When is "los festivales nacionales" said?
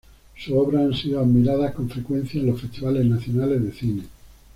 2.47-3.63